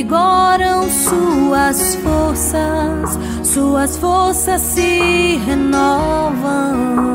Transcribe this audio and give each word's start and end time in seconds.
revigoram 0.00 0.90
suas 0.90 1.94
forças, 1.96 3.18
suas 3.44 3.98
forças 3.98 4.62
se 4.62 5.36
renovam. 5.46 7.10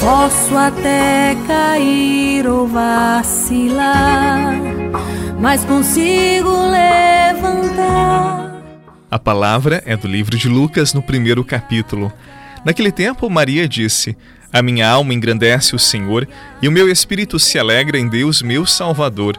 Posso 0.00 0.56
até 0.56 1.36
cair 1.46 2.48
ou 2.48 2.66
vacilar, 2.66 4.54
mas 5.38 5.64
consigo 5.64 6.50
levantar. 6.50 8.50
A 9.10 9.18
palavra 9.18 9.82
é 9.86 9.96
do 9.96 10.08
livro 10.08 10.36
de 10.36 10.48
Lucas, 10.48 10.92
no 10.92 11.02
primeiro 11.02 11.44
capítulo. 11.44 12.12
Naquele 12.64 12.90
tempo, 12.90 13.30
Maria 13.30 13.68
disse: 13.68 14.16
A 14.52 14.60
minha 14.62 14.88
alma 14.88 15.14
engrandece 15.14 15.76
o 15.76 15.78
Senhor, 15.78 16.26
e 16.60 16.66
o 16.66 16.72
meu 16.72 16.88
espírito 16.88 17.38
se 17.38 17.56
alegra 17.58 17.98
em 17.98 18.08
Deus, 18.08 18.42
meu 18.42 18.66
Salvador, 18.66 19.38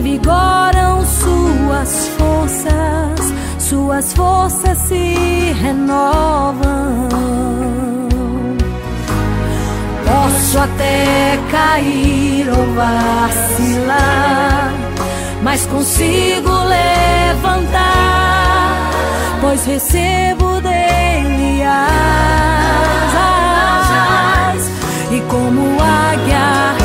Revigoram 0.00 1.04
suas 1.04 2.08
forças, 2.16 3.34
suas 3.58 4.14
forças 4.14 4.78
se 4.78 5.52
renovam. 5.60 7.08
Posso 10.06 10.58
até 10.58 11.38
cair 11.50 12.48
ou 12.48 12.74
vacilar, 12.74 14.72
mas 15.42 15.66
consigo 15.66 16.50
levantar, 16.64 18.00
pois 19.42 19.66
recebo 19.66 20.62
dele 20.62 21.62
asas 21.62 21.90
e 25.10 25.20
como 25.28 25.76
águia 25.78 26.79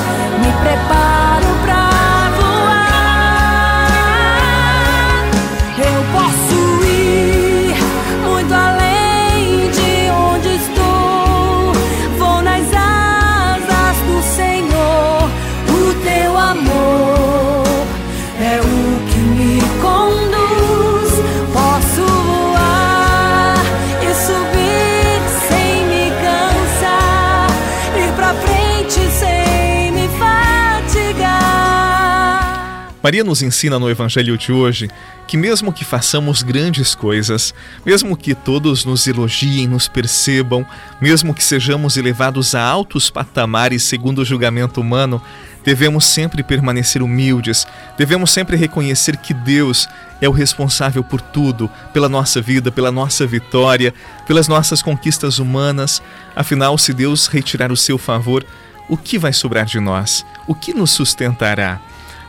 Maria 33.06 33.24
nos 33.24 33.44
ensina 33.44 33.78
no 33.78 33.88
Evangelho 33.88 34.36
de 34.36 34.52
hoje 34.52 34.90
que, 35.28 35.38
mesmo 35.38 35.72
que 35.72 35.86
façamos 35.86 36.42
grandes 36.42 36.96
coisas, 36.96 37.54
mesmo 37.86 38.18
que 38.18 38.34
todos 38.34 38.84
nos 38.84 39.06
elogiem, 39.06 39.68
nos 39.68 39.88
percebam, 39.88 40.66
mesmo 41.00 41.32
que 41.32 41.44
sejamos 41.44 41.98
elevados 41.98 42.56
a 42.56 42.64
altos 42.64 43.12
patamares 43.12 43.84
segundo 43.84 44.24
o 44.24 44.26
julgamento 44.26 44.82
humano, 44.82 45.22
devemos 45.64 46.04
sempre 46.04 46.42
permanecer 46.42 47.04
humildes, 47.04 47.68
devemos 47.96 48.32
sempre 48.32 48.58
reconhecer 48.58 49.18
que 49.18 49.36
Deus 49.36 49.88
é 50.20 50.28
o 50.28 50.32
responsável 50.32 51.04
por 51.04 51.22
tudo, 51.22 51.70
pela 51.94 52.10
nossa 52.10 52.42
vida, 52.42 52.72
pela 52.72 52.92
nossa 52.92 53.28
vitória, 53.28 53.94
pelas 54.26 54.48
nossas 54.48 54.82
conquistas 54.82 55.38
humanas. 55.38 56.02
Afinal, 56.36 56.76
se 56.76 56.92
Deus 56.92 57.28
retirar 57.28 57.72
o 57.72 57.78
seu 57.78 58.00
favor, 58.00 58.44
o 58.90 58.98
que 58.98 59.20
vai 59.20 59.32
sobrar 59.32 59.68
de 59.68 59.80
nós? 59.80 60.26
O 60.48 60.56
que 60.56 60.74
nos 60.74 60.90
sustentará? 60.90 61.80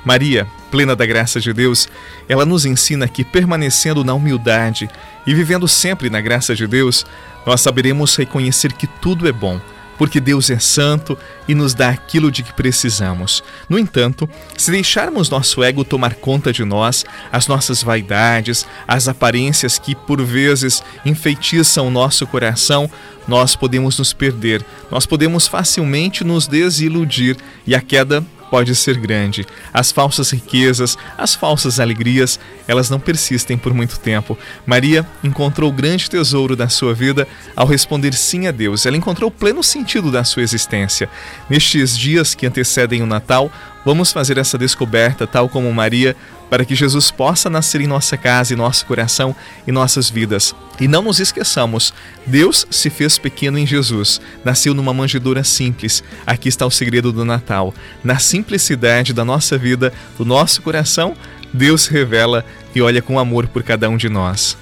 Maria, 0.05 0.47
plena 0.71 0.95
da 0.95 1.07
graça 1.07 1.41
de 1.41 1.53
Deus, 1.53 1.89
ela 2.29 2.45
nos 2.45 2.65
ensina 2.65 3.09
que 3.09 3.25
permanecendo 3.25 4.05
na 4.05 4.15
humildade 4.15 4.89
e 5.27 5.35
vivendo 5.35 5.67
sempre 5.67 6.11
na 6.11 6.21
graça 6.21 6.55
de 6.55 6.67
Deus, 6.67 7.05
nós 7.47 7.61
saberemos 7.61 8.17
reconhecer 8.17 8.73
que 8.73 8.87
tudo 8.87 9.29
é 9.29 9.33
bom, 9.33 9.61
porque 9.97 10.21
Deus 10.21 10.51
é 10.51 10.59
santo 10.59 11.17
e 11.49 11.55
nos 11.55 11.75
dá 11.75 11.91
aquilo 11.91 12.31
de 12.31 12.43
que 12.43 12.53
precisamos. 12.53 13.43
No 13.69 13.79
entanto, 13.79 14.29
se 14.57 14.71
deixarmos 14.71 15.31
nosso 15.31 15.63
ego 15.63 15.85
tomar 15.85 16.15
conta 16.15 16.53
de 16.53 16.65
nós, 16.65 17.05
as 17.33 17.47
nossas 17.47 17.83
vaidades, 17.83 18.67
as 18.87 19.09
aparências 19.09 19.79
que 19.79 19.95
por 19.95 20.23
vezes 20.23 20.83
enfeitiçam 21.05 21.87
o 21.87 21.91
nosso 21.91 22.27
coração, 22.27 22.91
nós 23.27 23.57
podemos 23.57 23.99
nos 23.99 24.13
perder, 24.13 24.65
nós 24.91 25.07
podemos 25.07 25.47
facilmente 25.47 26.23
nos 26.23 26.47
desiludir 26.47 27.37
e 27.67 27.75
a 27.75 27.81
queda 27.81 28.25
pode 28.51 28.75
ser 28.75 28.99
grande. 28.99 29.47
As 29.73 29.93
falsas 29.93 30.31
riquezas, 30.31 30.97
as 31.17 31.35
falsas 31.35 31.81
alegrias, 31.81 32.39
elas 32.67 32.91
não 32.91 32.99
persistem 32.99 33.57
por 33.57 33.73
muito 33.73 33.99
tempo. 33.99 34.39
Maria 34.65 35.07
encontrou 35.23 35.71
o 35.71 35.73
grande 35.73 36.11
tesouro 36.11 36.57
da 36.57 36.69
sua 36.69 36.95
vida 36.95 37.27
ao 37.55 37.67
responder 37.67 38.15
sim 38.15 38.47
a 38.47 38.51
Deus. 38.51 38.87
Ela 38.87 38.97
encontrou 38.97 39.29
o 39.29 39.33
pleno 39.33 39.63
sentido 39.63 40.11
da 40.11 40.25
sua 40.25 40.43
existência. 40.43 41.09
Nestes 41.49 41.97
dias 41.97 42.35
que 42.35 42.47
antecedem 42.47 43.03
o 43.03 43.07
Natal, 43.07 43.51
vamos 43.85 44.13
fazer 44.13 44.39
essa 44.39 44.59
descoberta, 44.59 45.27
tal 45.27 45.49
como 45.49 45.73
Maria, 45.73 46.17
para 46.49 46.65
que 46.65 46.75
Jesus 46.75 47.11
possa 47.11 47.51
nascer 47.51 47.81
em 47.81 47.87
nossa 47.87 48.17
casa, 48.17 48.53
em 48.53 48.57
nosso 48.57 48.87
coração 48.87 49.35
e 49.67 49.73
nossas 49.73 50.09
vidas. 50.09 50.55
E 50.81 50.87
não 50.87 51.03
nos 51.03 51.21
esqueçamos, 51.21 51.93
Deus 52.27 52.67
se 52.71 52.91
fez 52.91 53.19
pequeno 53.19 53.59
em 53.59 53.67
Jesus, 53.67 54.21
nasceu 54.45 54.75
numa 54.75 54.93
manjedoura 54.93 55.43
simples. 55.43 56.05
Aqui 56.27 56.49
está 56.49 56.67
o 56.67 56.71
segredo 56.71 57.13
do 57.13 57.25
Natal. 57.25 57.75
Na 58.05 58.19
simplicidade 58.19 59.13
da 59.13 59.25
nossa 59.25 59.57
vida, 59.57 59.93
do 60.19 60.25
nosso 60.25 60.63
coração, 60.63 61.17
Deus 61.53 61.83
se 61.83 61.91
revela 61.91 62.45
e 62.75 62.83
olha 62.83 63.01
com 63.01 63.19
amor 63.19 63.47
por 63.47 63.63
cada 63.63 63.89
um 63.89 63.97
de 63.97 64.09
nós. 64.09 64.57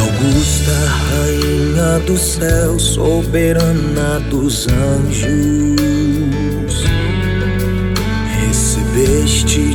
Augusta, 0.00 0.72
Rainha 1.10 2.00
do 2.06 2.18
céu, 2.18 2.78
soberana 2.78 4.20
dos 4.28 4.66
anjos 4.68 5.71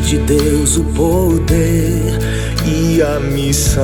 de 0.08 0.18
Deus 0.20 0.78
o 0.78 0.86
poder 0.86 2.18
e 2.66 3.02
a 3.02 3.20
missão 3.20 3.76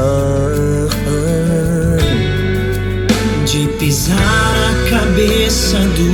de 3.45 3.67
pisar 3.77 4.15
a 4.15 4.89
cabeça 4.89 5.79
do 5.79 6.09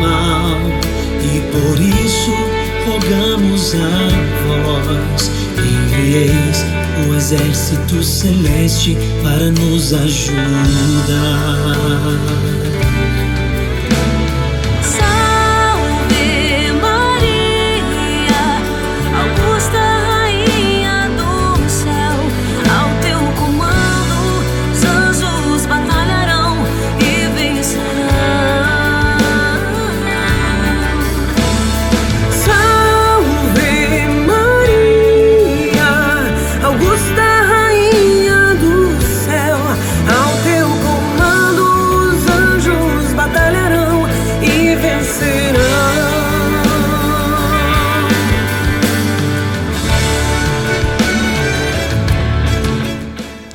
mal, 0.00 0.56
e 1.22 1.40
por 1.52 1.78
isso 1.78 2.32
rogamos 2.86 3.74
a 3.74 4.08
vós. 4.64 5.30
Envieis 5.58 6.64
o 7.06 7.14
exército 7.14 8.02
celeste 8.02 8.96
para 9.22 9.50
nos 9.50 9.92
ajudar. 9.92 10.80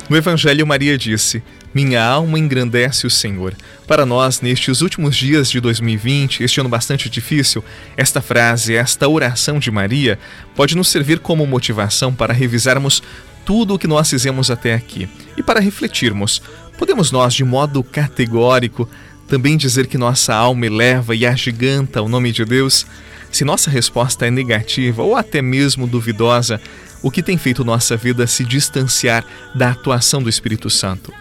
No 0.08 0.16
Evangelho, 0.16 0.64
Maria 0.64 0.96
disse: 0.96 1.42
Minha 1.74 2.04
alma 2.04 2.38
engrandece 2.38 3.06
o 3.06 3.10
Senhor. 3.10 3.54
Para 3.88 4.06
nós, 4.06 4.40
nestes 4.40 4.80
últimos 4.80 5.16
dias 5.16 5.50
de 5.50 5.60
2020, 5.60 6.44
este 6.44 6.60
ano 6.60 6.68
bastante 6.68 7.10
difícil, 7.10 7.64
esta 7.96 8.22
frase, 8.22 8.76
esta 8.76 9.08
oração 9.08 9.58
de 9.58 9.70
Maria, 9.70 10.16
pode 10.54 10.76
nos 10.76 10.88
servir 10.88 11.18
como 11.18 11.44
motivação 11.44 12.14
para 12.14 12.32
revisarmos 12.32 13.02
tudo 13.44 13.74
o 13.74 13.78
que 13.78 13.88
nós 13.88 14.08
fizemos 14.08 14.48
até 14.48 14.74
aqui 14.74 15.08
e 15.36 15.42
para 15.42 15.60
refletirmos. 15.60 16.40
Podemos 16.78 17.10
nós, 17.10 17.34
de 17.34 17.42
modo 17.42 17.82
categórico, 17.82 18.88
também 19.26 19.56
dizer 19.56 19.88
que 19.88 19.98
nossa 19.98 20.32
alma 20.32 20.66
eleva 20.66 21.16
e 21.16 21.26
agiganta 21.26 22.00
o 22.00 22.08
nome 22.08 22.30
de 22.30 22.44
Deus? 22.44 22.86
Se 23.32 23.44
nossa 23.44 23.70
resposta 23.70 24.26
é 24.26 24.30
negativa 24.30 25.02
ou 25.02 25.16
até 25.16 25.42
mesmo 25.42 25.86
duvidosa, 25.86 26.60
o 27.02 27.10
que 27.10 27.22
tem 27.22 27.38
feito 27.38 27.64
nossa 27.64 27.96
vida 27.96 28.26
se 28.26 28.44
distanciar 28.44 29.24
da 29.54 29.70
atuação 29.70 30.22
do 30.22 30.28
Espírito 30.28 30.68
Santo? 30.70 31.12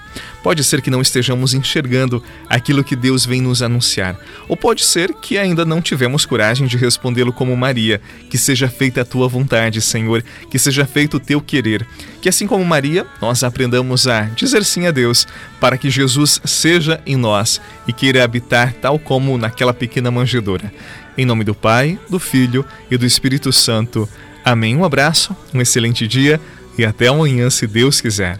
Pode 0.41 0.63
ser 0.63 0.81
que 0.81 0.91
não 0.91 1.01
estejamos 1.01 1.53
enxergando 1.53 2.23
aquilo 2.47 2.83
que 2.83 2.95
Deus 2.95 3.25
vem 3.25 3.41
nos 3.41 3.61
anunciar, 3.61 4.17
ou 4.47 4.55
pode 4.55 4.83
ser 4.83 5.13
que 5.13 5.37
ainda 5.37 5.65
não 5.65 5.81
tivemos 5.81 6.25
coragem 6.25 6.67
de 6.67 6.77
respondê-lo 6.77 7.33
como 7.33 7.57
Maria: 7.57 7.99
Que 8.29 8.37
seja 8.37 8.67
feita 8.67 9.01
a 9.01 9.05
tua 9.05 9.27
vontade, 9.27 9.81
Senhor, 9.81 10.23
que 10.49 10.59
seja 10.59 10.85
feito 10.85 11.17
o 11.17 11.19
teu 11.19 11.41
querer. 11.41 11.85
Que 12.21 12.29
assim 12.29 12.47
como 12.47 12.63
Maria, 12.63 13.05
nós 13.21 13.43
aprendamos 13.43 14.07
a 14.07 14.21
dizer 14.21 14.63
sim 14.63 14.85
a 14.85 14.91
Deus, 14.91 15.27
para 15.59 15.77
que 15.77 15.89
Jesus 15.89 16.39
seja 16.45 17.01
em 17.05 17.15
nós 17.15 17.59
e 17.87 17.93
queira 17.93 18.23
habitar 18.23 18.73
tal 18.73 18.99
como 18.99 19.37
naquela 19.37 19.73
pequena 19.73 20.11
manjedoura. 20.11 20.71
Em 21.17 21.25
nome 21.25 21.43
do 21.43 21.55
Pai, 21.55 21.97
do 22.09 22.19
Filho 22.19 22.65
e 22.91 22.97
do 22.97 23.05
Espírito 23.05 23.51
Santo. 23.51 24.07
Amém. 24.45 24.75
Um 24.75 24.85
abraço, 24.85 25.35
um 25.51 25.59
excelente 25.59 26.07
dia 26.07 26.39
e 26.77 26.85
até 26.85 27.07
amanhã, 27.07 27.49
se 27.49 27.65
Deus 27.65 27.99
quiser. 27.99 28.39